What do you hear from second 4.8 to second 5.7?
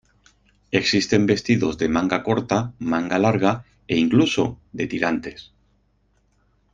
tirantes.